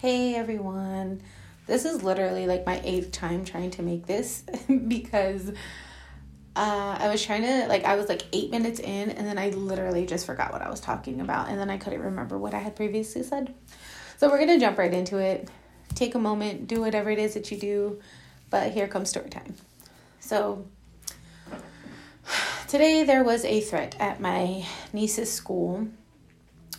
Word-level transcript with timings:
Hey 0.00 0.34
everyone. 0.34 1.22
This 1.66 1.86
is 1.86 2.02
literally 2.02 2.46
like 2.46 2.66
my 2.66 2.82
eighth 2.84 3.12
time 3.12 3.46
trying 3.46 3.70
to 3.72 3.82
make 3.82 4.04
this 4.04 4.44
because 4.88 5.48
uh, 6.54 6.96
I 7.00 7.08
was 7.08 7.24
trying 7.24 7.40
to, 7.44 7.66
like, 7.66 7.84
I 7.84 7.96
was 7.96 8.06
like 8.06 8.24
eight 8.34 8.50
minutes 8.50 8.78
in 8.78 9.10
and 9.10 9.26
then 9.26 9.38
I 9.38 9.48
literally 9.48 10.04
just 10.04 10.26
forgot 10.26 10.52
what 10.52 10.60
I 10.60 10.68
was 10.68 10.80
talking 10.80 11.22
about 11.22 11.48
and 11.48 11.58
then 11.58 11.70
I 11.70 11.78
couldn't 11.78 12.02
remember 12.02 12.36
what 12.36 12.52
I 12.52 12.58
had 12.58 12.76
previously 12.76 13.22
said. 13.22 13.54
So 14.18 14.28
we're 14.28 14.36
going 14.36 14.50
to 14.50 14.58
jump 14.58 14.76
right 14.76 14.92
into 14.92 15.16
it. 15.16 15.48
Take 15.94 16.14
a 16.14 16.18
moment, 16.18 16.68
do 16.68 16.82
whatever 16.82 17.08
it 17.08 17.18
is 17.18 17.32
that 17.32 17.50
you 17.50 17.56
do, 17.56 17.98
but 18.50 18.72
here 18.72 18.88
comes 18.88 19.08
story 19.08 19.30
time. 19.30 19.54
So 20.20 20.66
today 22.68 23.02
there 23.02 23.24
was 23.24 23.46
a 23.46 23.62
threat 23.62 23.96
at 23.98 24.20
my 24.20 24.66
niece's 24.92 25.32
school 25.32 25.88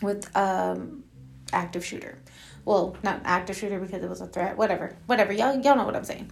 with 0.00 0.30
um 0.36 1.02
active 1.52 1.84
shooter. 1.84 2.18
Well, 2.64 2.96
not 3.02 3.22
active 3.24 3.56
shooter 3.56 3.80
because 3.80 4.02
it 4.02 4.08
was 4.08 4.20
a 4.20 4.26
threat. 4.26 4.56
Whatever, 4.56 4.96
whatever. 5.06 5.32
Y'all, 5.32 5.58
y'all 5.60 5.76
know 5.76 5.84
what 5.84 5.96
I'm 5.96 6.04
saying. 6.04 6.30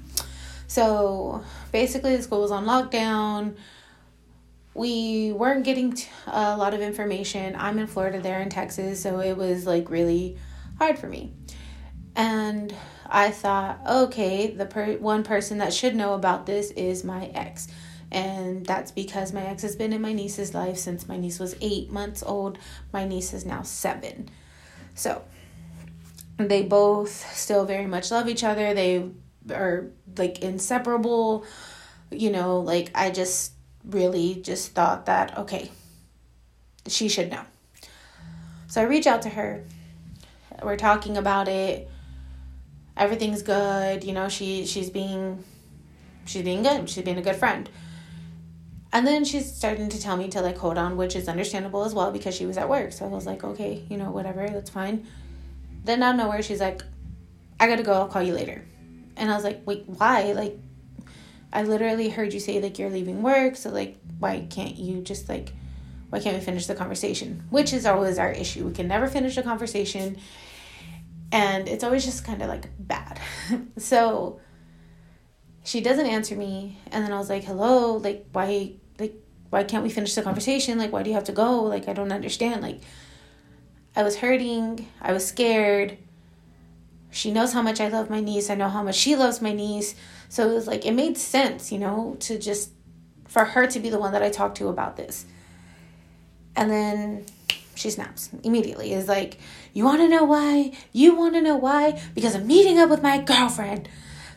So 0.66 1.42
basically, 1.72 2.16
the 2.16 2.22
school 2.22 2.42
was 2.42 2.50
on 2.50 2.66
lockdown. 2.66 3.56
We 4.74 5.32
weren't 5.32 5.64
getting 5.64 5.92
t- 5.94 6.08
a 6.26 6.56
lot 6.56 6.74
of 6.74 6.80
information. 6.80 7.56
I'm 7.56 7.78
in 7.78 7.86
Florida, 7.86 8.20
they're 8.20 8.42
in 8.42 8.50
Texas, 8.50 9.00
so 9.02 9.20
it 9.20 9.36
was 9.36 9.66
like 9.66 9.88
really 9.88 10.36
hard 10.78 10.98
for 10.98 11.06
me. 11.06 11.32
And 12.14 12.74
I 13.06 13.30
thought, 13.30 13.80
okay, 13.86 14.48
the 14.48 14.66
per- 14.66 14.98
one 14.98 15.22
person 15.22 15.58
that 15.58 15.72
should 15.72 15.94
know 15.94 16.12
about 16.14 16.44
this 16.44 16.70
is 16.72 17.04
my 17.04 17.26
ex. 17.34 17.68
And 18.10 18.64
that's 18.66 18.90
because 18.90 19.32
my 19.32 19.44
ex 19.46 19.62
has 19.62 19.76
been 19.76 19.92
in 19.92 20.00
my 20.00 20.12
niece's 20.12 20.54
life 20.54 20.76
since 20.76 21.08
my 21.08 21.16
niece 21.16 21.38
was 21.38 21.56
eight 21.60 21.90
months 21.90 22.22
old. 22.22 22.58
My 22.92 23.06
niece 23.06 23.32
is 23.32 23.44
now 23.44 23.62
seven. 23.62 24.28
So 24.96 25.22
they 26.38 26.62
both 26.62 27.10
still 27.36 27.64
very 27.64 27.86
much 27.86 28.10
love 28.10 28.28
each 28.28 28.42
other. 28.42 28.74
They 28.74 29.08
are 29.50 29.90
like 30.16 30.42
inseparable. 30.42 31.44
You 32.10 32.30
know, 32.30 32.58
like 32.60 32.90
I 32.94 33.10
just 33.10 33.52
really 33.84 34.36
just 34.42 34.72
thought 34.72 35.06
that, 35.06 35.36
okay, 35.38 35.70
she 36.88 37.08
should 37.08 37.30
know. 37.30 37.42
So 38.66 38.80
I 38.80 38.84
reach 38.84 39.06
out 39.06 39.22
to 39.22 39.28
her. 39.28 39.64
We're 40.62 40.76
talking 40.76 41.16
about 41.16 41.46
it. 41.46 41.88
Everything's 42.96 43.42
good. 43.42 44.02
You 44.02 44.14
know, 44.14 44.28
she 44.28 44.64
she's 44.66 44.88
being 44.88 45.44
she's 46.24 46.42
being 46.42 46.62
good. 46.62 46.88
She's 46.88 47.04
being 47.04 47.18
a 47.18 47.22
good 47.22 47.36
friend. 47.36 47.68
And 48.96 49.06
then 49.06 49.26
she's 49.26 49.54
starting 49.54 49.90
to 49.90 50.00
tell 50.00 50.16
me 50.16 50.28
to 50.28 50.40
like 50.40 50.56
hold 50.56 50.78
on, 50.78 50.96
which 50.96 51.16
is 51.16 51.28
understandable 51.28 51.84
as 51.84 51.92
well 51.92 52.10
because 52.10 52.34
she 52.34 52.46
was 52.46 52.56
at 52.56 52.66
work. 52.66 52.92
So 52.92 53.04
I 53.04 53.08
was 53.08 53.26
like, 53.26 53.44
okay, 53.44 53.84
you 53.90 53.98
know, 53.98 54.10
whatever, 54.10 54.48
that's 54.48 54.70
fine. 54.70 55.06
Then 55.84 56.02
out 56.02 56.14
of 56.14 56.16
nowhere, 56.16 56.42
she's 56.42 56.60
like, 56.60 56.82
I 57.60 57.66
gotta 57.66 57.82
go, 57.82 57.92
I'll 57.92 58.08
call 58.08 58.22
you 58.22 58.32
later. 58.32 58.64
And 59.18 59.30
I 59.30 59.34
was 59.34 59.44
like, 59.44 59.60
wait, 59.66 59.84
why? 59.86 60.32
Like, 60.32 60.56
I 61.52 61.64
literally 61.64 62.08
heard 62.08 62.32
you 62.32 62.40
say 62.40 62.58
like 62.58 62.78
you're 62.78 62.88
leaving 62.88 63.20
work, 63.20 63.56
so 63.56 63.68
like, 63.68 63.98
why 64.18 64.46
can't 64.48 64.78
you 64.78 65.02
just 65.02 65.28
like, 65.28 65.52
why 66.08 66.18
can't 66.18 66.34
we 66.34 66.42
finish 66.42 66.66
the 66.66 66.74
conversation? 66.74 67.44
Which 67.50 67.74
is 67.74 67.84
always 67.84 68.18
our 68.18 68.32
issue. 68.32 68.64
We 68.64 68.72
can 68.72 68.88
never 68.88 69.08
finish 69.08 69.36
a 69.36 69.42
conversation, 69.42 70.16
and 71.30 71.68
it's 71.68 71.84
always 71.84 72.06
just 72.06 72.24
kind 72.24 72.40
of 72.40 72.48
like 72.48 72.70
bad. 72.78 73.20
so 73.76 74.40
she 75.64 75.82
doesn't 75.82 76.06
answer 76.06 76.34
me, 76.34 76.78
and 76.92 77.04
then 77.04 77.12
I 77.12 77.18
was 77.18 77.28
like, 77.28 77.44
hello, 77.44 77.96
like, 77.96 78.24
why, 78.32 78.76
like, 78.98 79.14
why 79.50 79.64
can't 79.64 79.82
we 79.82 79.90
finish 79.90 80.14
the 80.14 80.22
conversation? 80.22 80.78
Like, 80.78 80.92
why 80.92 81.02
do 81.02 81.10
you 81.10 81.14
have 81.14 81.24
to 81.24 81.32
go? 81.32 81.62
Like, 81.62 81.88
I 81.88 81.92
don't 81.92 82.12
understand. 82.12 82.62
Like, 82.62 82.80
I 83.94 84.02
was 84.02 84.16
hurting, 84.16 84.88
I 85.00 85.12
was 85.12 85.26
scared. 85.26 85.98
She 87.10 87.30
knows 87.30 87.52
how 87.52 87.62
much 87.62 87.80
I 87.80 87.88
love 87.88 88.10
my 88.10 88.20
niece. 88.20 88.50
I 88.50 88.54
know 88.54 88.68
how 88.68 88.82
much 88.82 88.96
she 88.96 89.16
loves 89.16 89.40
my 89.40 89.52
niece. 89.52 89.94
So 90.28 90.50
it 90.50 90.54
was 90.54 90.66
like, 90.66 90.84
it 90.84 90.92
made 90.92 91.16
sense, 91.16 91.72
you 91.72 91.78
know, 91.78 92.16
to 92.20 92.38
just, 92.38 92.72
for 93.26 93.44
her 93.44 93.66
to 93.68 93.80
be 93.80 93.88
the 93.88 93.98
one 93.98 94.12
that 94.12 94.22
I 94.22 94.28
talked 94.28 94.58
to 94.58 94.68
about 94.68 94.96
this. 94.96 95.24
And 96.54 96.70
then 96.70 97.24
she 97.74 97.90
snaps 97.90 98.30
immediately. 98.42 98.92
Is 98.92 99.08
like, 99.08 99.38
you 99.72 99.84
want 99.84 100.00
to 100.00 100.08
know 100.08 100.24
why? 100.24 100.72
You 100.92 101.14
want 101.14 101.34
to 101.34 101.42
know 101.42 101.56
why? 101.56 102.02
Because 102.14 102.34
I'm 102.34 102.46
meeting 102.46 102.78
up 102.78 102.90
with 102.90 103.02
my 103.02 103.20
girlfriend. 103.20 103.88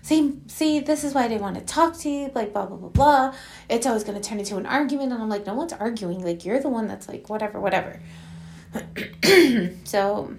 See, 0.02 0.40
see, 0.48 0.80
this 0.80 1.04
is 1.04 1.14
why 1.14 1.26
I 1.26 1.28
didn't 1.28 1.42
want 1.42 1.58
to 1.58 1.66
talk 1.66 1.98
to 2.00 2.10
you. 2.10 2.32
Like, 2.34 2.54
blah, 2.54 2.66
blah, 2.66 2.78
blah, 2.78 2.90
blah. 2.90 3.36
It's 3.70 3.86
always 3.86 4.04
going 4.04 4.20
to 4.20 4.28
turn 4.28 4.40
into 4.40 4.58
an 4.58 4.66
argument. 4.66 5.12
And 5.12 5.22
I'm 5.22 5.30
like, 5.30 5.46
no 5.46 5.54
one's 5.54 5.74
arguing. 5.74 6.24
Like, 6.24 6.46
you're 6.46 6.60
the 6.60 6.70
one 6.70 6.88
that's 6.88 7.08
like, 7.08 7.30
whatever, 7.30 7.60
whatever. 7.60 8.00
so 9.84 10.36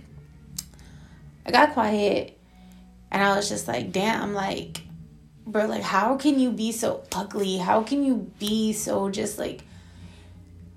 I 1.45 1.51
got 1.51 1.73
quiet 1.73 2.39
and 3.11 3.23
I 3.23 3.37
was 3.37 3.49
just 3.49 3.67
like, 3.69 3.93
damn, 3.93 4.35
like, 4.35 4.83
bro, 5.47 5.67
like, 5.67 5.83
how 5.83 6.17
can 6.17 6.39
you 6.39 6.51
be 6.51 6.73
so 6.73 7.03
ugly? 7.15 7.59
How 7.59 7.83
can 7.83 8.05
you 8.05 8.31
be 8.39 8.73
so 8.73 9.11
just 9.11 9.39
like 9.39 9.63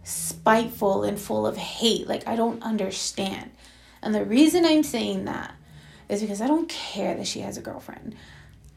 spiteful 0.03 1.03
and 1.03 1.19
full 1.19 1.45
of 1.45 1.57
hate? 1.57 2.07
Like, 2.07 2.27
I 2.27 2.35
don't 2.35 2.61
understand. 2.63 3.51
And 4.01 4.13
the 4.13 4.25
reason 4.25 4.66
I'm 4.66 4.83
saying 4.83 5.25
that 5.25 5.53
is 6.09 6.22
because 6.22 6.41
I 6.41 6.47
don't 6.47 6.67
care 6.69 7.16
that 7.16 7.27
she 7.27 7.39
has 7.39 7.57
a 7.57 7.61
girlfriend. 7.61 8.16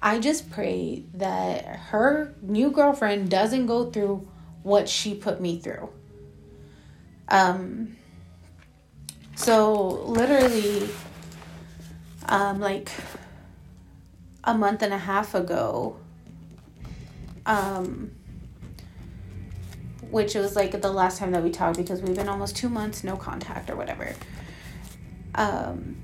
I 0.01 0.19
just 0.19 0.51
pray 0.51 1.05
that 1.15 1.65
her 1.65 2.34
new 2.43 2.71
girlfriend 2.71 3.31
doesn't 3.31 3.67
go 3.67 3.91
through 3.91 4.29
what 4.62 4.89
she 4.89 5.15
put 5.15 5.41
me 5.41 5.59
through. 5.59 5.89
Um, 7.29 7.97
so 9.34 9.84
literally, 10.05 10.89
um, 12.29 12.61
like 12.61 12.91
a 14.45 14.55
month 14.55 14.83
and 14.83 14.93
a 14.93 14.99
half 14.99 15.34
ago, 15.34 15.97
um, 17.45 18.13
which 20.11 20.34
was 20.34 20.57
like 20.57 20.81
the 20.81 20.93
last 20.93 21.19
time 21.19 21.33
that 21.33 21.43
we 21.43 21.51
talked 21.51 21.77
because 21.77 22.01
we've 22.01 22.17
been 22.17 22.28
almost 22.28 22.57
two 22.57 22.69
months 22.69 23.03
no 23.03 23.17
contact 23.17 23.71
or 23.71 23.77
whatever. 23.77 24.15
Um, 25.34 25.97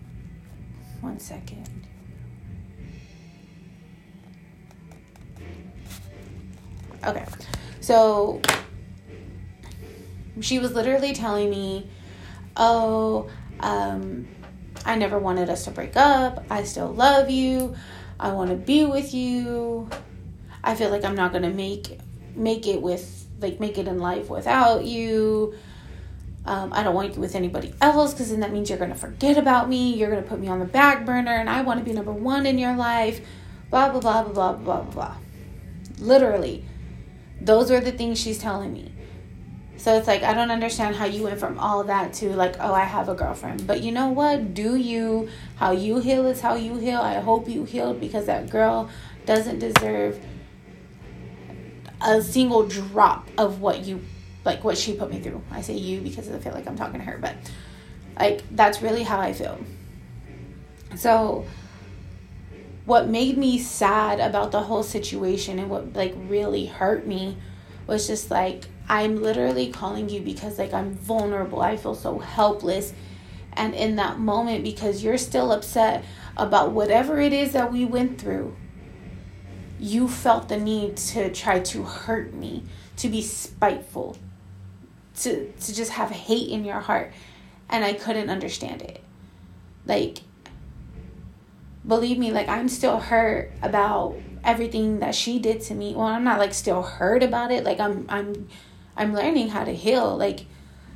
one 1.00 1.18
second. 1.18 1.68
Okay, 7.04 7.24
so 7.80 8.40
she 10.40 10.58
was 10.58 10.72
literally 10.72 11.12
telling 11.12 11.50
me 11.50 11.88
oh, 12.56 13.30
um, 13.60 14.28
I 14.84 14.96
never 14.96 15.18
wanted 15.18 15.48
us 15.48 15.64
to 15.64 15.70
break 15.70 15.96
up. 15.96 16.44
I 16.50 16.64
still 16.64 16.92
love 16.92 17.30
you. 17.30 17.74
I 18.18 18.32
want 18.32 18.50
to 18.50 18.56
be 18.56 18.84
with 18.84 19.14
you. 19.14 19.88
I 20.62 20.74
feel 20.74 20.90
like 20.90 21.04
I'm 21.04 21.14
not 21.14 21.32
going 21.32 21.42
to 21.42 21.50
make 21.50 21.98
make 22.34 22.66
it 22.66 22.80
with 22.80 23.26
like 23.40 23.60
make 23.60 23.78
it 23.78 23.88
in 23.88 23.98
life 23.98 24.30
without 24.30 24.84
you. 24.84 25.54
Um, 26.44 26.72
I 26.72 26.82
don't 26.82 26.94
want 26.94 27.14
you 27.14 27.20
with 27.20 27.36
anybody 27.36 27.72
else 27.80 28.12
because 28.12 28.30
then 28.30 28.40
that 28.40 28.52
means 28.52 28.68
you're 28.68 28.78
going 28.78 28.90
to 28.90 28.96
forget 28.96 29.38
about 29.38 29.68
me. 29.68 29.94
You're 29.94 30.10
going 30.10 30.22
to 30.22 30.28
put 30.28 30.40
me 30.40 30.48
on 30.48 30.58
the 30.58 30.64
back 30.64 31.06
burner 31.06 31.32
and 31.32 31.48
I 31.48 31.62
want 31.62 31.78
to 31.78 31.84
be 31.84 31.92
number 31.92 32.12
one 32.12 32.46
in 32.46 32.58
your 32.58 32.74
life. 32.74 33.20
Blah, 33.70 33.90
blah, 33.90 34.00
blah, 34.00 34.22
blah, 34.24 34.32
blah, 34.32 34.52
blah, 34.52 34.80
blah. 34.82 35.16
Literally, 35.98 36.64
those 37.44 37.70
were 37.70 37.80
the 37.80 37.92
things 37.92 38.20
she's 38.20 38.38
telling 38.38 38.72
me. 38.72 38.92
So 39.76 39.96
it's 39.96 40.06
like 40.06 40.22
I 40.22 40.32
don't 40.32 40.50
understand 40.50 40.94
how 40.94 41.06
you 41.06 41.24
went 41.24 41.40
from 41.40 41.58
all 41.58 41.82
that 41.84 42.12
to 42.14 42.30
like, 42.36 42.54
oh, 42.60 42.72
I 42.72 42.84
have 42.84 43.08
a 43.08 43.14
girlfriend. 43.14 43.66
But 43.66 43.82
you 43.82 43.90
know 43.90 44.10
what? 44.10 44.54
Do 44.54 44.76
you 44.76 45.28
how 45.56 45.72
you 45.72 45.98
heal 45.98 46.26
is 46.26 46.40
how 46.40 46.54
you 46.54 46.76
heal. 46.76 47.00
I 47.00 47.20
hope 47.20 47.48
you 47.48 47.64
healed 47.64 48.00
because 48.00 48.26
that 48.26 48.48
girl 48.48 48.90
doesn't 49.26 49.58
deserve 49.58 50.20
a 52.00 52.22
single 52.22 52.66
drop 52.66 53.28
of 53.38 53.60
what 53.60 53.84
you 53.84 54.00
like 54.44 54.62
what 54.62 54.78
she 54.78 54.94
put 54.94 55.10
me 55.10 55.20
through. 55.20 55.42
I 55.50 55.62
say 55.62 55.74
you 55.74 56.00
because 56.00 56.30
I 56.30 56.38
feel 56.38 56.52
like 56.52 56.66
I'm 56.66 56.76
talking 56.76 57.00
to 57.00 57.06
her, 57.06 57.18
but 57.18 57.34
like 58.18 58.42
that's 58.52 58.82
really 58.82 59.02
how 59.02 59.18
I 59.18 59.32
feel. 59.32 59.58
So 60.94 61.44
what 62.84 63.08
made 63.08 63.38
me 63.38 63.58
sad 63.58 64.18
about 64.18 64.50
the 64.50 64.62
whole 64.62 64.82
situation 64.82 65.58
and 65.58 65.70
what 65.70 65.94
like 65.94 66.14
really 66.16 66.66
hurt 66.66 67.06
me 67.06 67.36
was 67.86 68.06
just 68.06 68.30
like 68.30 68.64
I'm 68.88 69.22
literally 69.22 69.70
calling 69.70 70.08
you 70.08 70.20
because 70.20 70.58
like 70.58 70.72
I'm 70.72 70.94
vulnerable. 70.94 71.60
I 71.60 71.76
feel 71.76 71.94
so 71.94 72.18
helpless. 72.18 72.92
And 73.54 73.74
in 73.74 73.96
that 73.96 74.18
moment 74.18 74.64
because 74.64 75.04
you're 75.04 75.18
still 75.18 75.52
upset 75.52 76.04
about 76.36 76.72
whatever 76.72 77.20
it 77.20 77.32
is 77.32 77.52
that 77.52 77.70
we 77.70 77.84
went 77.84 78.20
through, 78.20 78.56
you 79.78 80.08
felt 80.08 80.48
the 80.48 80.56
need 80.56 80.96
to 80.96 81.30
try 81.32 81.60
to 81.60 81.82
hurt 81.82 82.32
me, 82.32 82.64
to 82.96 83.08
be 83.08 83.22
spiteful, 83.22 84.16
to 85.20 85.52
to 85.52 85.74
just 85.74 85.92
have 85.92 86.10
hate 86.10 86.48
in 86.48 86.64
your 86.64 86.80
heart. 86.80 87.12
And 87.68 87.84
I 87.84 87.92
couldn't 87.92 88.28
understand 88.28 88.82
it. 88.82 89.02
Like 89.86 90.18
believe 91.86 92.18
me, 92.18 92.32
like 92.32 92.48
I'm 92.48 92.68
still 92.68 92.98
hurt 92.98 93.52
about 93.62 94.16
everything 94.44 95.00
that 95.00 95.14
she 95.14 95.38
did 95.38 95.60
to 95.62 95.74
me. 95.74 95.94
Well, 95.94 96.06
I'm 96.06 96.24
not 96.24 96.38
like 96.38 96.54
still 96.54 96.82
hurt 96.82 97.22
about 97.22 97.50
it. 97.50 97.64
Like 97.64 97.80
I'm 97.80 98.06
I'm 98.08 98.48
I'm 98.96 99.14
learning 99.14 99.48
how 99.48 99.64
to 99.64 99.74
heal. 99.74 100.16
Like 100.16 100.46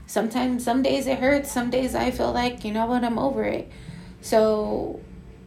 sometimes 0.06 0.64
some 0.64 0.82
days 0.82 1.06
it 1.06 1.18
hurts, 1.18 1.50
some 1.50 1.70
days 1.70 1.94
I 1.94 2.10
feel 2.10 2.32
like, 2.32 2.64
you 2.64 2.72
know 2.72 2.86
what, 2.86 3.04
I'm 3.04 3.18
over 3.18 3.44
it. 3.44 3.70
So 4.20 5.00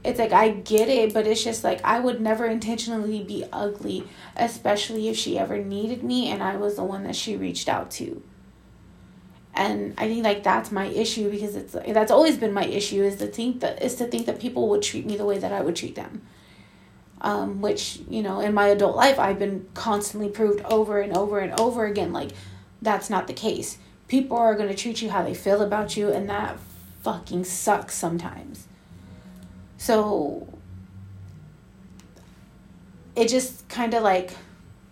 it's 0.03 0.19
like 0.19 0.31
I 0.31 0.49
get 0.49 0.87
it, 0.89 1.13
but 1.13 1.27
it's 1.27 1.43
just 1.43 1.63
like 1.63 1.81
I 1.83 1.99
would 1.99 2.21
never 2.21 2.45
intentionally 2.45 3.23
be 3.23 3.45
ugly, 3.51 4.07
especially 4.35 5.09
if 5.09 5.17
she 5.17 5.37
ever 5.37 5.57
needed 5.57 6.03
me 6.03 6.29
and 6.29 6.41
I 6.41 6.55
was 6.57 6.75
the 6.75 6.83
one 6.83 7.03
that 7.03 7.15
she 7.15 7.35
reached 7.35 7.69
out 7.69 7.91
to. 7.91 8.21
And 9.59 9.93
I 9.97 10.07
think 10.07 10.23
like 10.23 10.41
that's 10.41 10.71
my 10.71 10.85
issue 10.85 11.29
because 11.29 11.57
it's 11.57 11.73
that's 11.73 12.11
always 12.11 12.37
been 12.37 12.53
my 12.53 12.63
issue 12.63 13.03
is 13.03 13.17
to 13.17 13.27
think 13.27 13.59
that 13.59 13.83
is 13.83 13.95
to 13.95 14.05
think 14.05 14.25
that 14.27 14.39
people 14.39 14.69
would 14.69 14.81
treat 14.81 15.05
me 15.05 15.17
the 15.17 15.25
way 15.25 15.37
that 15.37 15.51
I 15.51 15.59
would 15.59 15.75
treat 15.75 15.95
them. 15.95 16.21
Um, 17.19 17.59
which 17.59 17.99
you 18.09 18.23
know 18.23 18.39
in 18.39 18.53
my 18.53 18.67
adult 18.67 18.95
life 18.95 19.19
I've 19.19 19.37
been 19.37 19.67
constantly 19.73 20.29
proved 20.29 20.61
over 20.61 21.01
and 21.01 21.11
over 21.17 21.39
and 21.39 21.59
over 21.59 21.85
again 21.85 22.13
like 22.13 22.31
that's 22.81 23.09
not 23.09 23.27
the 23.27 23.33
case. 23.33 23.77
People 24.07 24.37
are 24.37 24.55
to 24.55 24.73
treat 24.73 25.01
you 25.01 25.09
how 25.09 25.23
they 25.23 25.33
feel 25.33 25.61
about 25.61 25.97
you 25.97 26.09
and 26.09 26.29
that 26.29 26.57
fucking 27.01 27.43
sucks 27.43 27.95
sometimes. 27.95 28.65
So 29.77 30.47
it 33.13 33.27
just 33.27 33.67
kind 33.67 33.93
of 33.93 34.03
like 34.03 34.31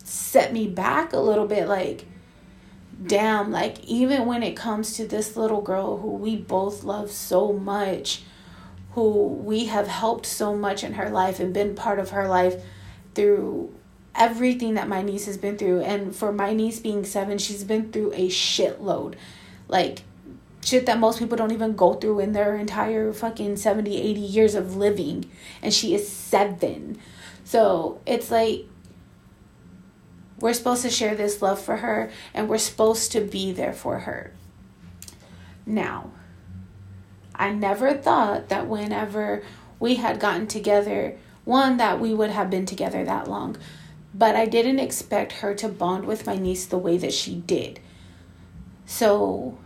set 0.04 0.52
me 0.52 0.68
back 0.68 1.14
a 1.14 1.19
little 1.19 1.48
bit 1.48 1.69
like 1.69 2.06
damn 3.05 3.51
like 3.51 3.83
even 3.83 4.25
when 4.25 4.41
it 4.41 4.55
comes 4.55 4.94
to 4.94 5.07
this 5.07 5.35
little 5.35 5.61
girl 5.61 5.97
who 5.97 6.09
we 6.09 6.35
both 6.35 6.83
love 6.83 7.11
so 7.11 7.53
much 7.53 8.23
who 8.94 9.27
we 9.27 9.65
have 9.65 9.88
helped 9.88 10.25
so 10.25 10.55
much 10.55 10.83
in 10.83 10.94
her 10.94 11.09
life 11.09 11.39
and 11.39 11.53
been 11.53 11.75
part 11.75 11.99
of 11.99 12.09
her 12.09 12.27
life 12.27 12.63
through 13.13 13.71
everything 14.15 14.73
that 14.73 14.88
my 14.88 15.03
niece 15.03 15.27
has 15.27 15.38
been 15.38 15.57
through 15.57 15.79
and 15.81 16.15
for 16.15 16.31
my 16.31 16.53
niece 16.53 16.79
being 16.79 17.05
7 17.05 17.38
she's 17.38 17.63
been 17.63 17.91
through 17.91 18.11
a 18.13 18.29
shitload 18.29 19.13
like 19.67 20.01
shit 20.67 20.85
that 20.85 20.99
most 20.99 21.19
people 21.19 21.38
don't 21.38 21.51
even 21.51 21.75
go 21.75 21.94
through 21.94 22.19
in 22.19 22.33
their 22.33 22.55
entire 22.55 23.13
fucking 23.13 23.55
70, 23.55 23.95
80 23.95 24.19
years 24.19 24.53
of 24.53 24.75
living. 24.75 25.29
And 25.61 25.73
she 25.73 25.95
is 25.95 26.07
seven. 26.07 26.99
So 27.45 28.01
it's 28.05 28.29
like 28.29 28.67
we're 30.39 30.54
supposed 30.54 30.84
to 30.84 30.89
share 30.89 31.16
this 31.16 31.42
love 31.42 31.62
for 31.62 31.78
her 31.78 32.12
and 32.34 32.48
we're 32.48 32.57
supposed 32.57 33.12
to 33.12 33.22
be 33.22 33.51
there 33.51 33.74
for 33.74 34.00
her. 34.00 34.31
Now, 35.66 36.12
I 37.36 37.51
never 37.51 37.94
thought 37.94 38.50
that 38.50 38.68
whenever 38.68 39.44
we 39.80 39.95
had 39.95 40.19
gotten 40.19 40.48
together, 40.48 41.18
one, 41.45 41.78
that 41.78 42.00
we 42.00 42.13
would 42.13 42.31
have 42.31 42.50
been 42.50 42.66
together 42.66 43.04
that 43.04 43.28
long, 43.28 43.57
but 44.13 44.36
I 44.36 44.45
didn't 44.45 44.80
expect 44.80 45.34
her 45.34 45.54
to 45.56 45.69
bond 45.69 46.06
with 46.06 46.25
my 46.25 46.36
niece 46.36 46.66
the 46.66 46.78
way 46.78 46.98
that 46.98 47.13
she 47.13 47.36
did. 47.36 47.80
So 48.86 49.57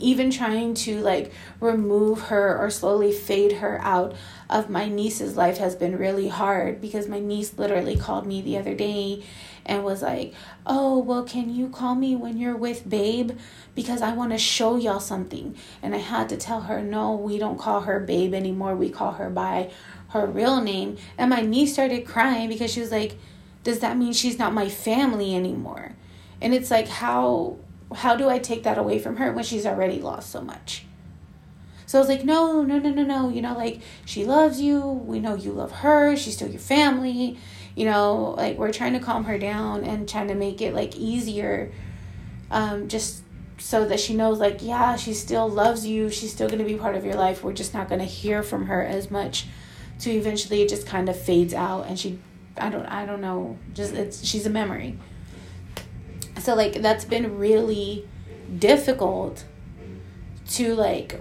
even 0.00 0.30
trying 0.30 0.74
to 0.74 1.00
like 1.00 1.32
remove 1.60 2.22
her 2.22 2.56
or 2.58 2.70
slowly 2.70 3.12
fade 3.12 3.52
her 3.52 3.80
out 3.82 4.14
of 4.48 4.68
my 4.68 4.88
niece's 4.88 5.36
life 5.36 5.58
has 5.58 5.76
been 5.76 5.96
really 5.96 6.28
hard 6.28 6.80
because 6.80 7.06
my 7.06 7.20
niece 7.20 7.56
literally 7.56 7.96
called 7.96 8.26
me 8.26 8.42
the 8.42 8.58
other 8.58 8.74
day 8.74 9.22
and 9.64 9.84
was 9.84 10.02
like, 10.02 10.34
Oh, 10.66 10.98
well, 10.98 11.22
can 11.22 11.54
you 11.54 11.68
call 11.68 11.94
me 11.94 12.16
when 12.16 12.36
you're 12.36 12.56
with 12.56 12.88
Babe? 12.88 13.32
Because 13.74 14.02
I 14.02 14.12
want 14.12 14.32
to 14.32 14.38
show 14.38 14.76
y'all 14.76 15.00
something. 15.00 15.56
And 15.82 15.94
I 15.94 15.98
had 15.98 16.28
to 16.30 16.36
tell 16.36 16.62
her, 16.62 16.82
No, 16.82 17.14
we 17.14 17.38
don't 17.38 17.58
call 17.58 17.82
her 17.82 18.00
Babe 18.00 18.34
anymore. 18.34 18.74
We 18.74 18.90
call 18.90 19.12
her 19.12 19.30
by 19.30 19.70
her 20.08 20.26
real 20.26 20.60
name. 20.60 20.96
And 21.16 21.30
my 21.30 21.40
niece 21.40 21.72
started 21.72 22.06
crying 22.06 22.48
because 22.48 22.72
she 22.72 22.80
was 22.80 22.90
like, 22.90 23.16
Does 23.62 23.78
that 23.80 23.96
mean 23.96 24.12
she's 24.12 24.38
not 24.38 24.52
my 24.52 24.68
family 24.68 25.34
anymore? 25.34 25.92
And 26.40 26.54
it's 26.54 26.70
like, 26.70 26.88
How 26.88 27.58
how 27.94 28.16
do 28.16 28.28
I 28.28 28.38
take 28.38 28.62
that 28.62 28.78
away 28.78 28.98
from 28.98 29.16
her 29.16 29.32
when 29.32 29.44
she's 29.44 29.66
already 29.66 30.00
lost 30.00 30.30
so 30.30 30.40
much? 30.40 30.84
So 31.86 31.98
I 31.98 32.00
was 32.00 32.08
like, 32.08 32.24
no, 32.24 32.62
no, 32.62 32.78
no, 32.78 32.90
no, 32.90 33.02
no. 33.02 33.28
You 33.30 33.42
know, 33.42 33.56
like 33.56 33.80
she 34.04 34.24
loves 34.24 34.60
you. 34.60 34.80
We 34.80 35.18
know 35.18 35.34
you 35.34 35.52
love 35.52 35.72
her. 35.72 36.16
She's 36.16 36.34
still 36.34 36.48
your 36.48 36.60
family. 36.60 37.36
You 37.74 37.86
know, 37.86 38.34
like 38.36 38.58
we're 38.58 38.72
trying 38.72 38.92
to 38.92 39.00
calm 39.00 39.24
her 39.24 39.38
down 39.38 39.84
and 39.84 40.08
trying 40.08 40.28
to 40.28 40.34
make 40.34 40.60
it 40.60 40.74
like 40.74 40.96
easier, 40.96 41.72
um, 42.50 42.88
just 42.88 43.22
so 43.58 43.84
that 43.86 44.00
she 44.00 44.14
knows, 44.14 44.38
like, 44.38 44.58
yeah, 44.60 44.96
she 44.96 45.12
still 45.12 45.48
loves 45.48 45.86
you. 45.86 46.08
She's 46.10 46.32
still 46.32 46.48
gonna 46.48 46.64
be 46.64 46.76
part 46.76 46.94
of 46.94 47.04
your 47.04 47.14
life. 47.14 47.42
We're 47.42 47.52
just 47.52 47.74
not 47.74 47.88
gonna 47.88 48.04
hear 48.04 48.42
from 48.42 48.66
her 48.66 48.84
as 48.84 49.10
much. 49.10 49.46
To 50.00 50.10
eventually, 50.10 50.62
it 50.62 50.68
just 50.68 50.86
kind 50.86 51.08
of 51.08 51.20
fades 51.20 51.52
out, 51.52 51.86
and 51.86 51.98
she, 51.98 52.18
I 52.56 52.70
don't, 52.70 52.86
I 52.86 53.04
don't 53.04 53.20
know. 53.20 53.58
Just 53.74 53.94
it's 53.94 54.24
she's 54.24 54.46
a 54.46 54.50
memory 54.50 54.96
so 56.40 56.54
like 56.54 56.80
that's 56.82 57.04
been 57.04 57.38
really 57.38 58.08
difficult 58.58 59.44
to 60.48 60.74
like 60.74 61.20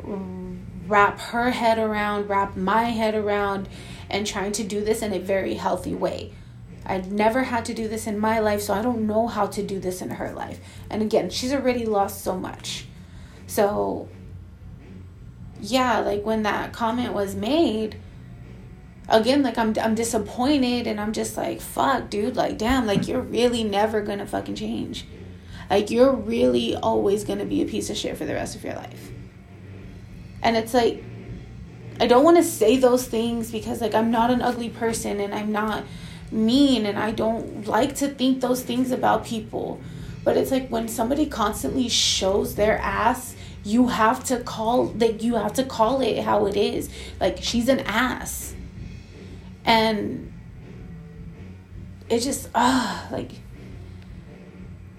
wrap 0.87 1.19
her 1.19 1.51
head 1.51 1.77
around 1.77 2.27
wrap 2.27 2.55
my 2.55 2.85
head 2.85 3.15
around 3.15 3.69
and 4.09 4.25
trying 4.25 4.51
to 4.51 4.63
do 4.63 4.83
this 4.83 5.01
in 5.01 5.13
a 5.13 5.19
very 5.19 5.53
healthy 5.53 5.93
way 5.93 6.33
I'd 6.89 7.11
never 7.11 7.43
had 7.43 7.65
to 7.65 7.73
do 7.75 7.87
this 7.87 8.07
in 8.07 8.17
my 8.17 8.39
life, 8.39 8.61
so 8.61 8.73
I 8.73 8.81
don't 8.81 9.05
know 9.05 9.27
how 9.27 9.45
to 9.45 9.61
do 9.61 9.79
this 9.79 10.01
in 10.01 10.09
her 10.09 10.31
life. 10.31 10.59
And 10.89 11.03
again, 11.03 11.29
she's 11.29 11.53
already 11.53 11.85
lost 11.85 12.23
so 12.23 12.35
much. 12.35 12.87
So, 13.45 14.09
yeah, 15.61 15.99
like 15.99 16.25
when 16.25 16.41
that 16.43 16.73
comment 16.73 17.13
was 17.13 17.35
made, 17.35 17.97
again 19.09 19.43
like 19.43 19.57
I'm 19.57 19.73
I'm 19.79 19.95
disappointed 19.95 20.87
and 20.87 20.99
I'm 20.99 21.13
just 21.13 21.35
like 21.35 21.61
fuck 21.61 22.09
dude 22.09 22.35
like 22.35 22.57
damn 22.57 22.85
like 22.85 23.07
you're 23.07 23.21
really 23.21 23.63
never 23.63 24.01
going 24.01 24.19
to 24.19 24.25
fucking 24.25 24.55
change. 24.55 25.05
Like 25.69 25.89
you're 25.89 26.13
really 26.13 26.75
always 26.75 27.23
going 27.23 27.39
to 27.39 27.45
be 27.45 27.61
a 27.61 27.65
piece 27.65 27.89
of 27.89 27.97
shit 27.97 28.17
for 28.17 28.25
the 28.25 28.33
rest 28.33 28.55
of 28.55 28.63
your 28.63 28.73
life. 28.73 29.11
And 30.41 30.55
it's 30.55 30.73
like 30.73 31.03
I 31.99 32.07
don't 32.07 32.23
want 32.23 32.37
to 32.37 32.43
say 32.43 32.77
those 32.77 33.05
things 33.05 33.51
because 33.51 33.81
like 33.81 33.93
I'm 33.93 34.11
not 34.11 34.31
an 34.31 34.41
ugly 34.41 34.69
person 34.69 35.19
and 35.19 35.33
I'm 35.33 35.51
not 35.51 35.83
mean 36.31 36.85
and 36.85 36.97
I 36.97 37.11
don't 37.11 37.67
like 37.67 37.95
to 37.95 38.07
think 38.07 38.41
those 38.41 38.63
things 38.63 38.91
about 38.91 39.25
people. 39.25 39.81
But 40.23 40.37
it's 40.37 40.51
like 40.51 40.69
when 40.69 40.87
somebody 40.87 41.25
constantly 41.25 41.89
shows 41.89 42.55
their 42.55 42.77
ass, 42.77 43.35
you 43.63 43.87
have 43.87 44.23
to 44.25 44.39
call 44.39 44.85
like 44.85 45.23
you 45.23 45.35
have 45.35 45.53
to 45.53 45.63
call 45.63 46.01
it 46.01 46.23
how 46.23 46.45
it 46.45 46.55
is. 46.55 46.89
Like 47.19 47.39
she's 47.41 47.67
an 47.67 47.79
ass 47.81 48.55
and 49.65 50.31
it 52.09 52.19
just 52.19 52.49
ah 52.55 53.07
uh, 53.07 53.11
like 53.11 53.31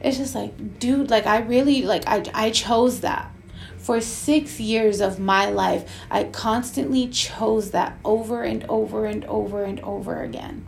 it's 0.01 0.17
just 0.17 0.35
like 0.35 0.79
dude 0.79 1.11
like 1.11 1.27
i 1.27 1.39
really 1.39 1.83
like 1.83 2.05
i 2.07 2.23
i 2.35 2.51
chose 2.51 3.01
that 3.01 3.31
for 3.77 4.01
6 4.01 4.61
years 4.61 5.01
of 5.01 5.19
my 5.19 5.51
life 5.51 5.91
i 6.11 6.25
constantly 6.25 7.09
chose 7.09 7.71
that 7.73 7.99
over 8.05 8.43
and 8.43 8.65
over 8.69 9.07
and 9.07 9.25
over 9.25 9.65
and 9.65 9.81
over 9.81 10.23
again 10.23 10.67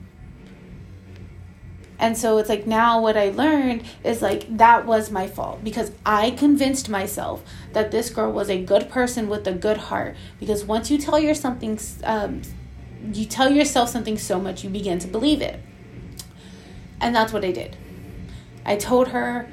and 2.02 2.18
so 2.18 2.38
it's 2.38 2.48
like 2.48 2.66
now 2.66 3.00
what 3.00 3.16
I 3.16 3.28
learned 3.28 3.84
is 4.02 4.20
like 4.20 4.56
that 4.56 4.86
was 4.86 5.12
my 5.12 5.28
fault 5.28 5.62
because 5.62 5.92
I 6.04 6.32
convinced 6.32 6.88
myself 6.88 7.44
that 7.74 7.92
this 7.92 8.10
girl 8.10 8.32
was 8.32 8.50
a 8.50 8.60
good 8.60 8.88
person 8.88 9.28
with 9.28 9.46
a 9.46 9.52
good 9.52 9.76
heart. 9.76 10.16
Because 10.40 10.64
once 10.64 10.90
you 10.90 10.98
tell 10.98 11.20
your 11.20 11.36
something 11.36 11.78
um, 12.02 12.42
you 13.12 13.24
tell 13.24 13.50
yourself 13.50 13.88
something 13.88 14.18
so 14.18 14.40
much 14.40 14.64
you 14.64 14.70
begin 14.70 14.98
to 15.00 15.08
believe 15.08 15.40
it. 15.40 15.60
And 17.00 17.14
that's 17.14 17.32
what 17.32 17.44
I 17.44 17.52
did. 17.52 17.76
I 18.64 18.76
told 18.76 19.08
her 19.08 19.48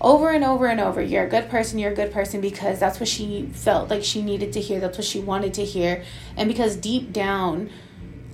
over 0.00 0.30
and 0.30 0.44
over 0.44 0.66
and 0.66 0.80
over, 0.80 1.00
you're 1.00 1.24
a 1.24 1.28
good 1.28 1.48
person, 1.48 1.78
you're 1.78 1.92
a 1.92 1.94
good 1.94 2.12
person 2.12 2.40
because 2.40 2.80
that's 2.80 3.00
what 3.00 3.08
she 3.08 3.46
felt 3.52 3.90
like 3.90 4.02
she 4.02 4.22
needed 4.22 4.52
to 4.54 4.60
hear, 4.60 4.80
that's 4.80 4.98
what 4.98 5.06
she 5.06 5.20
wanted 5.20 5.54
to 5.54 5.64
hear. 5.64 6.02
And 6.36 6.48
because 6.48 6.76
deep 6.76 7.12
down, 7.12 7.70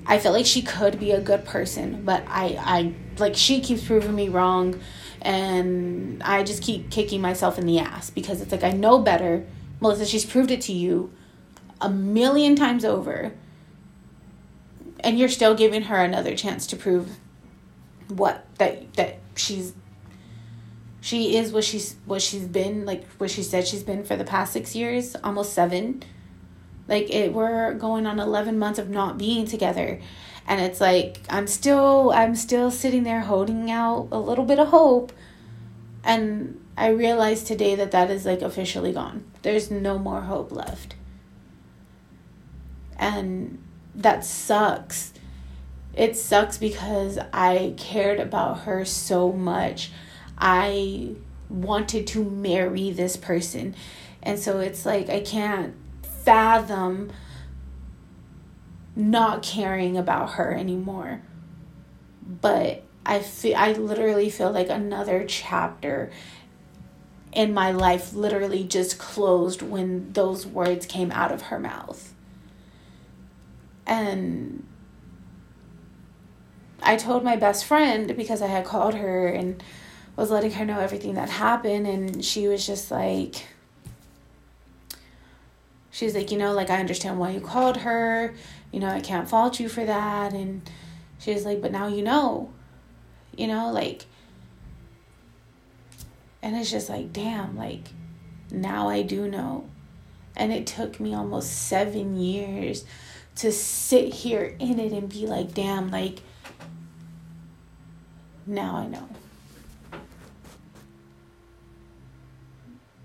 I 0.06 0.18
felt 0.18 0.34
like 0.34 0.46
she 0.46 0.62
could 0.62 0.98
be 0.98 1.12
a 1.12 1.20
good 1.20 1.44
person, 1.44 2.04
but 2.04 2.24
I 2.26 2.58
I 2.58 2.94
like 3.18 3.36
she 3.36 3.60
keeps 3.60 3.84
proving 3.84 4.14
me 4.14 4.28
wrong 4.28 4.80
and 5.22 6.22
I 6.22 6.42
just 6.42 6.62
keep 6.62 6.90
kicking 6.90 7.20
myself 7.20 7.58
in 7.58 7.66
the 7.66 7.78
ass 7.78 8.10
because 8.10 8.40
it's 8.40 8.50
like 8.50 8.64
I 8.64 8.72
know 8.72 8.98
better. 8.98 9.46
Melissa, 9.80 10.06
she's 10.06 10.24
proved 10.24 10.50
it 10.50 10.60
to 10.62 10.72
you 10.72 11.12
a 11.80 11.88
million 11.88 12.56
times 12.56 12.84
over 12.84 13.32
and 15.02 15.18
you're 15.18 15.28
still 15.28 15.54
giving 15.54 15.82
her 15.82 15.96
another 15.96 16.36
chance 16.36 16.66
to 16.68 16.76
prove 16.76 17.18
what 18.08 18.44
that 18.58 18.92
that 18.94 19.18
she's 19.36 19.72
she 21.00 21.36
is 21.36 21.52
what 21.52 21.64
she's 21.64 21.96
what 22.04 22.20
she's 22.20 22.46
been 22.46 22.84
like 22.84 23.06
what 23.18 23.30
she 23.30 23.42
said 23.42 23.66
she's 23.66 23.82
been 23.82 24.04
for 24.04 24.16
the 24.16 24.24
past 24.24 24.52
six 24.52 24.74
years 24.74 25.16
almost 25.24 25.52
seven. 25.52 26.02
Like 26.88 27.10
it 27.10 27.32
we're 27.32 27.74
going 27.74 28.06
on 28.06 28.18
11 28.18 28.58
months 28.58 28.78
of 28.78 28.90
not 28.90 29.16
being 29.16 29.46
together. 29.46 30.00
And 30.46 30.60
it's 30.60 30.80
like 30.80 31.20
i'm 31.30 31.46
still 31.46 32.10
i'm 32.14 32.34
still 32.34 32.70
sitting 32.70 33.04
there 33.04 33.20
holding 33.20 33.70
out 33.70 34.08
a 34.12 34.18
little 34.18 34.44
bit 34.44 34.58
of 34.58 34.68
hope. 34.68 35.12
And 36.04 36.60
i 36.76 36.88
realized 36.88 37.46
today 37.46 37.74
that 37.76 37.92
that 37.92 38.10
is 38.10 38.26
like 38.26 38.42
officially 38.42 38.92
gone. 38.92 39.24
There's 39.42 39.70
no 39.70 39.98
more 39.98 40.22
hope 40.22 40.52
left. 40.52 40.96
And 42.98 43.58
that 43.94 44.24
sucks. 44.24 45.12
It 45.94 46.16
sucks 46.16 46.58
because 46.58 47.18
I 47.32 47.74
cared 47.76 48.20
about 48.20 48.60
her 48.60 48.84
so 48.84 49.32
much. 49.32 49.90
I 50.38 51.14
wanted 51.48 52.06
to 52.08 52.24
marry 52.24 52.90
this 52.90 53.16
person. 53.16 53.74
And 54.22 54.38
so 54.38 54.60
it's 54.60 54.86
like 54.86 55.08
I 55.08 55.20
can't 55.20 55.74
fathom 56.02 57.10
not 58.94 59.42
caring 59.42 59.96
about 59.96 60.32
her 60.32 60.54
anymore. 60.54 61.22
But 62.22 62.84
I 63.04 63.20
feel 63.20 63.56
I 63.56 63.72
literally 63.72 64.30
feel 64.30 64.52
like 64.52 64.68
another 64.68 65.24
chapter 65.26 66.10
in 67.32 67.54
my 67.54 67.70
life 67.70 68.12
literally 68.12 68.64
just 68.64 68.98
closed 68.98 69.62
when 69.62 70.12
those 70.12 70.46
words 70.46 70.86
came 70.86 71.10
out 71.12 71.32
of 71.32 71.42
her 71.42 71.58
mouth. 71.58 72.14
And 73.90 74.64
I 76.80 76.96
told 76.96 77.24
my 77.24 77.34
best 77.34 77.64
friend 77.64 78.16
because 78.16 78.40
I 78.40 78.46
had 78.46 78.64
called 78.64 78.94
her 78.94 79.26
and 79.26 79.60
was 80.16 80.30
letting 80.30 80.52
her 80.52 80.64
know 80.64 80.78
everything 80.78 81.14
that 81.14 81.28
happened 81.28 81.86
and 81.86 82.24
she 82.24 82.46
was 82.46 82.64
just 82.64 82.90
like 82.90 83.46
she 85.90 86.04
was 86.04 86.14
like, 86.14 86.30
you 86.30 86.38
know, 86.38 86.52
like 86.52 86.70
I 86.70 86.78
understand 86.78 87.18
why 87.18 87.30
you 87.30 87.40
called 87.40 87.78
her. 87.78 88.32
You 88.70 88.78
know, 88.78 88.88
I 88.88 89.00
can't 89.00 89.28
fault 89.28 89.58
you 89.58 89.68
for 89.68 89.84
that 89.84 90.32
and 90.32 90.62
she 91.18 91.34
was 91.34 91.44
like, 91.44 91.60
but 91.60 91.72
now 91.72 91.88
you 91.88 92.02
know. 92.02 92.52
You 93.36 93.48
know, 93.48 93.72
like 93.72 94.06
and 96.42 96.56
it's 96.56 96.70
just 96.70 96.88
like, 96.88 97.12
damn, 97.12 97.56
like 97.56 97.88
now 98.52 98.88
I 98.88 99.02
do 99.02 99.28
know. 99.28 99.68
And 100.36 100.52
it 100.52 100.68
took 100.68 101.00
me 101.00 101.12
almost 101.12 101.50
seven 101.50 102.16
years 102.16 102.84
to 103.40 103.50
sit 103.50 104.12
here 104.12 104.54
in 104.58 104.78
it 104.78 104.92
and 104.92 105.08
be 105.08 105.26
like, 105.26 105.54
damn, 105.54 105.90
like 105.90 106.20
now 108.46 108.76
I 108.76 108.86
know. 108.86 109.08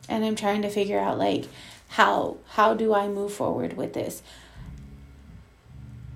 And 0.10 0.26
I'm 0.26 0.36
trying 0.36 0.62
to 0.64 0.70
figure 0.70 1.00
out 1.00 1.18
like 1.18 1.46
how 1.88 2.38
how 2.50 2.74
do 2.74 2.94
I 2.94 3.08
move 3.08 3.32
forward 3.32 3.78
with 3.78 3.94
this? 3.94 4.22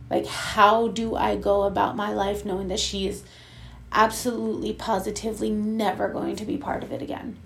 Like 0.09 0.25
how 0.25 0.89
do 0.89 1.15
I 1.15 1.37
go 1.37 1.63
about 1.63 1.95
my 1.95 2.11
life 2.11 2.43
knowing 2.43 2.67
that 2.67 2.79
she 2.79 3.07
is 3.07 3.23
absolutely 3.93 4.73
positively 4.73 5.49
never 5.49 6.09
going 6.09 6.35
to 6.35 6.45
be 6.45 6.57
part 6.57 6.83
of 6.83 6.91
it 6.91 7.01
again? 7.01 7.37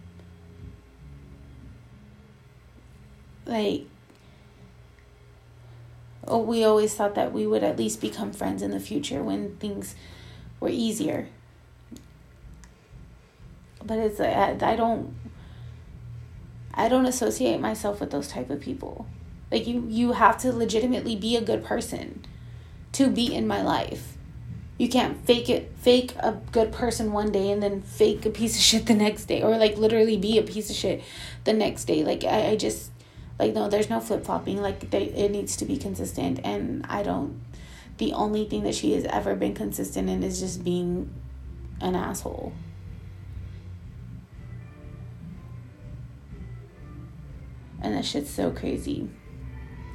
Like 3.46 3.86
oh, 6.28 6.40
we 6.40 6.64
always 6.64 6.94
thought 6.94 7.16
that 7.16 7.34
we 7.34 7.46
would 7.46 7.64
at 7.64 7.78
least 7.78 8.02
become 8.02 8.32
friends 8.32 8.62
in 8.62 8.72
the 8.72 8.80
future 8.80 9.22
when 9.24 9.56
things 9.58 9.96
were 10.60 10.70
easier 10.70 11.28
but 13.86 14.00
it's 14.00 14.20
uh, 14.20 14.24
I, 14.24 14.74
I 14.74 14.76
don't 14.76 15.14
I 16.74 16.90
don't 16.90 17.06
associate 17.06 17.60
myself 17.60 18.00
with 18.00 18.12
those 18.12 18.28
type 18.28 18.50
of 18.50 18.60
people. 18.60 19.06
Like 19.52 19.68
you 19.68 19.86
you 19.90 20.14
have 20.14 20.38
to 20.40 20.52
legitimately 20.52 21.16
be 21.16 21.36
a 21.36 21.42
good 21.42 21.64
person 21.64 22.26
to 22.94 23.10
be 23.10 23.34
in 23.34 23.48
my 23.48 23.62
life. 23.62 24.18
You 24.78 24.90
can't 24.90 25.24
fake 25.26 25.50
it 25.50 25.72
fake 25.78 26.16
a 26.20 26.34
good 26.52 26.72
person 26.72 27.12
one 27.12 27.32
day 27.32 27.52
and 27.52 27.62
then 27.62 27.82
fake 27.82 28.26
a 28.26 28.30
piece 28.30 28.56
of 28.56 28.62
shit 28.62 28.86
the 28.88 28.96
next 28.96 29.26
day 29.26 29.44
or 29.44 29.58
like 29.58 29.78
literally 29.78 30.18
be 30.18 30.38
a 30.38 30.44
piece 30.44 30.70
of 30.70 30.76
shit 30.76 31.04
the 31.44 31.54
next 31.54 31.86
day. 31.86 32.04
Like 32.04 32.24
I, 32.24 32.50
I 32.50 32.56
just 32.56 32.92
like 33.40 33.54
no 33.54 33.70
there's 33.70 33.90
no 33.90 34.00
flip 34.00 34.26
flopping 34.26 34.62
like 34.62 34.90
they, 34.92 35.04
it 35.06 35.32
needs 35.32 35.56
to 35.58 35.66
be 35.66 35.78
consistent 35.78 36.40
and 36.44 36.86
I 36.88 37.04
don't 37.04 37.42
the 37.98 38.14
only 38.14 38.46
thing 38.46 38.64
that 38.64 38.76
she 38.76 38.94
has 38.94 39.06
ever 39.06 39.36
been 39.36 39.54
consistent 39.54 40.10
in 40.10 40.24
is 40.24 40.40
just 40.40 40.64
being 40.64 41.14
an 41.82 41.96
asshole. 41.96 42.54
and 47.84 47.94
that 47.94 48.06
shit's 48.06 48.32
so 48.32 48.50
crazy. 48.50 49.10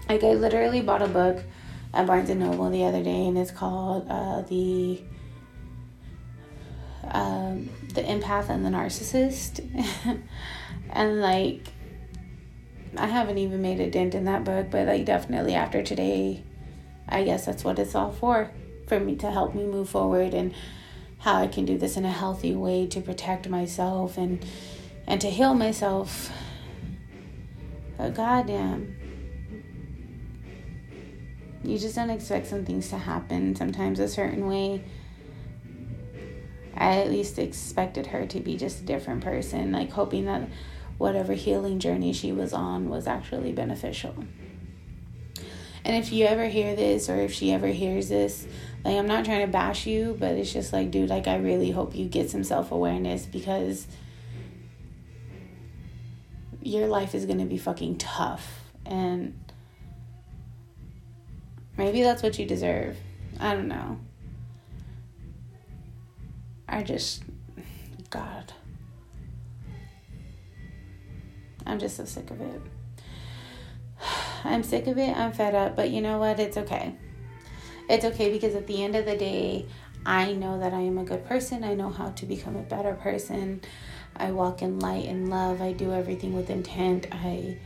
Like 0.09 0.23
I 0.23 0.35
literally 0.35 0.83
bought 0.83 1.02
a 1.02 1.09
book 1.09 1.42
at 1.92 2.07
Barnes 2.07 2.30
and 2.30 2.40
Noble 2.40 2.71
the 2.71 2.85
other 2.85 3.02
day, 3.02 3.26
and 3.26 3.37
it's 3.37 3.50
called 3.50 4.07
uh, 4.09 4.42
the 4.42 5.02
um, 7.11 7.68
the 7.95 8.02
empath 8.02 8.50
and 8.50 8.64
the 8.64 8.71
narcissist, 8.71 9.61
and 10.90 11.21
like 11.21 11.68
I 12.98 13.06
haven't 13.06 13.38
even 13.38 13.62
made 13.62 13.80
a 13.80 13.90
dent 13.90 14.14
in 14.14 14.24
that 14.24 14.44
book, 14.44 14.70
but 14.70 14.86
like 14.86 15.04
definitely 15.04 15.54
after 15.54 15.82
today, 15.82 16.42
I 17.08 17.24
guess 17.24 17.46
that's 17.46 17.64
what 17.64 17.78
it's 17.78 17.94
all 17.94 18.12
for 18.12 18.50
for 18.86 18.98
me 18.98 19.16
to 19.16 19.30
help 19.30 19.54
me 19.54 19.64
move 19.64 19.88
forward 19.88 20.34
and 20.34 20.54
how 21.18 21.36
I 21.36 21.46
can 21.46 21.64
do 21.64 21.76
this 21.76 21.96
in 21.96 22.04
a 22.04 22.12
healthy 22.12 22.54
way 22.54 22.86
to 22.86 23.00
protect 23.00 23.48
myself 23.48 24.16
and 24.16 24.44
and 25.06 25.20
to 25.20 25.30
heal 25.30 25.54
myself 25.54 26.30
but 27.98 28.14
goddamn, 28.14 28.96
you 31.64 31.78
just 31.78 31.96
don't 31.96 32.10
expect 32.10 32.46
some 32.46 32.64
things 32.64 32.88
to 32.90 32.96
happen 32.96 33.56
sometimes 33.56 33.98
a 33.98 34.06
certain 34.06 34.46
way. 34.46 34.84
I 36.76 37.00
at 37.00 37.10
least 37.10 37.40
expected 37.40 38.06
her 38.06 38.24
to 38.26 38.38
be 38.38 38.56
just 38.56 38.82
a 38.82 38.84
different 38.84 39.24
person, 39.24 39.72
like 39.72 39.90
hoping 39.90 40.26
that 40.26 40.48
whatever 40.98 41.32
healing 41.32 41.78
journey 41.78 42.12
she 42.12 42.32
was 42.32 42.52
on 42.52 42.88
was 42.88 43.06
actually 43.06 43.52
beneficial. 43.52 44.14
And 45.84 45.96
if 45.96 46.12
you 46.12 46.26
ever 46.26 46.48
hear 46.48 46.76
this 46.76 47.08
or 47.08 47.16
if 47.16 47.32
she 47.32 47.52
ever 47.52 47.68
hears 47.68 48.08
this, 48.08 48.46
like 48.84 48.96
I'm 48.96 49.06
not 49.06 49.24
trying 49.24 49.46
to 49.46 49.50
bash 49.50 49.86
you, 49.86 50.16
but 50.18 50.32
it's 50.32 50.52
just 50.52 50.72
like, 50.72 50.90
dude, 50.90 51.08
like 51.08 51.26
I 51.26 51.36
really 51.36 51.70
hope 51.70 51.94
you 51.94 52.06
get 52.06 52.30
some 52.30 52.44
self 52.44 52.72
awareness 52.72 53.24
because 53.24 53.86
your 56.62 56.88
life 56.88 57.14
is 57.14 57.24
going 57.24 57.38
to 57.38 57.46
be 57.46 57.56
fucking 57.56 57.98
tough. 57.98 58.60
And 58.84 59.38
maybe 61.76 62.02
that's 62.02 62.22
what 62.22 62.38
you 62.38 62.44
deserve. 62.44 62.96
I 63.40 63.54
don't 63.54 63.68
know. 63.68 64.00
I 66.68 66.82
just, 66.82 67.22
God. 68.10 68.52
I'm 71.68 71.78
just 71.78 71.96
so 71.96 72.04
sick 72.04 72.30
of 72.30 72.40
it. 72.40 72.60
I'm 74.44 74.62
sick 74.62 74.87
of 74.87 74.98
it. 74.98 75.16
I'm 75.16 75.32
fed 75.32 75.54
up. 75.54 75.76
But 75.76 75.90
you 75.90 76.00
know 76.00 76.18
what? 76.18 76.40
It's 76.40 76.56
okay. 76.56 76.94
It's 77.88 78.04
okay 78.04 78.30
because 78.32 78.54
at 78.54 78.66
the 78.66 78.82
end 78.82 78.96
of 78.96 79.04
the 79.04 79.16
day, 79.16 79.66
I 80.04 80.32
know 80.32 80.58
that 80.58 80.72
I 80.72 80.80
am 80.80 80.98
a 80.98 81.04
good 81.04 81.26
person. 81.26 81.64
I 81.64 81.75
know 81.75 81.90
how 81.90 82.10
to 82.10 82.26
become 82.26 82.56
a 82.56 82.62
better 82.62 82.94
person. 82.94 83.60
I 84.16 84.32
walk 84.32 84.62
in 84.62 84.78
light 84.78 85.06
and 85.06 85.30
love. 85.30 85.60
I 85.60 85.72
do 85.72 85.92
everything 85.92 86.32
with 86.32 86.50
intent. 86.50 87.06
I 87.12 87.58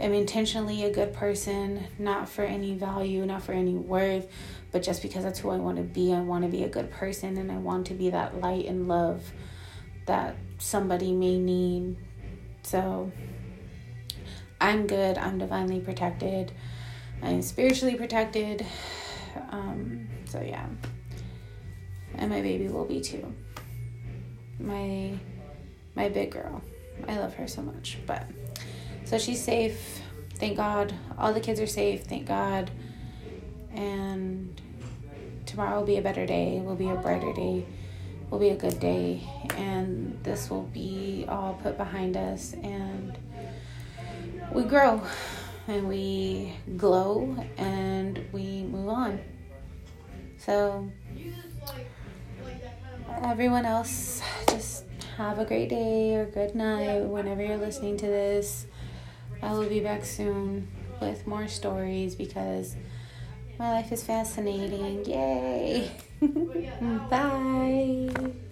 am 0.00 0.12
intentionally 0.12 0.84
a 0.84 0.90
good 0.90 1.12
person, 1.12 1.86
not 1.98 2.28
for 2.28 2.42
any 2.42 2.74
value, 2.74 3.24
not 3.26 3.42
for 3.42 3.52
any 3.52 3.74
worth, 3.74 4.28
but 4.72 4.82
just 4.82 5.02
because 5.02 5.24
that's 5.24 5.40
who 5.40 5.50
I 5.50 5.56
want 5.56 5.76
to 5.76 5.82
be. 5.82 6.12
I 6.12 6.20
want 6.20 6.44
to 6.44 6.50
be 6.50 6.64
a 6.64 6.68
good 6.68 6.90
person 6.90 7.36
and 7.36 7.50
I 7.50 7.56
want 7.56 7.86
to 7.88 7.94
be 7.94 8.10
that 8.10 8.40
light 8.40 8.66
and 8.66 8.88
love 8.88 9.32
that 10.06 10.36
somebody 10.58 11.12
may 11.12 11.38
need. 11.38 11.96
So 12.68 13.10
I'm 14.60 14.86
good. 14.86 15.16
I'm 15.16 15.38
divinely 15.38 15.80
protected. 15.80 16.52
I'm 17.22 17.40
spiritually 17.40 17.94
protected. 17.94 18.66
Um, 19.50 20.08
so 20.26 20.40
yeah. 20.42 20.66
And 22.16 22.30
my 22.30 22.42
baby 22.42 22.68
will 22.68 22.84
be 22.84 23.00
too 23.00 23.34
my 24.58 25.18
my 25.94 26.08
big 26.08 26.30
girl. 26.30 26.62
I 27.06 27.18
love 27.18 27.34
her 27.34 27.48
so 27.48 27.62
much. 27.62 27.98
But 28.06 28.26
so 29.04 29.18
she's 29.18 29.42
safe. 29.42 30.02
Thank 30.34 30.56
God. 30.56 30.94
All 31.16 31.32
the 31.32 31.40
kids 31.40 31.60
are 31.60 31.66
safe. 31.66 32.04
Thank 32.04 32.26
God. 32.26 32.70
And 33.72 34.60
tomorrow 35.46 35.78
will 35.78 35.86
be 35.86 35.96
a 35.96 36.02
better 36.02 36.26
day. 36.26 36.60
Will 36.60 36.76
be 36.76 36.88
a 36.88 36.96
brighter 36.96 37.32
day. 37.32 37.64
Will 38.30 38.38
be 38.38 38.50
a 38.50 38.56
good 38.56 38.78
day. 38.78 39.22
And 39.56 40.18
this 40.22 40.50
will 40.50 40.64
be 40.64 41.24
all 41.28 41.58
put 41.62 41.76
behind 41.76 42.16
us 42.16 42.54
and 42.62 43.16
we 44.52 44.64
grow 44.64 45.02
and 45.66 45.88
we 45.88 46.54
glow 46.76 47.36
and 47.56 48.24
we 48.32 48.62
move 48.62 48.88
on. 48.88 49.20
So 50.38 50.90
everyone 53.22 53.64
else, 53.64 54.22
just 54.48 54.84
have 55.16 55.38
a 55.38 55.44
great 55.44 55.68
day 55.68 56.14
or 56.14 56.26
good 56.26 56.54
night 56.54 57.00
whenever 57.00 57.44
you're 57.44 57.56
listening 57.56 57.96
to 57.98 58.06
this. 58.06 58.66
I 59.42 59.52
will 59.52 59.68
be 59.68 59.80
back 59.80 60.04
soon 60.04 60.68
with 61.00 61.26
more 61.26 61.48
stories 61.48 62.14
because 62.14 62.76
my 63.58 63.70
life 63.72 63.92
is 63.92 64.02
fascinating. 64.02 65.04
Yay! 65.04 65.90
Bye. 67.10 68.47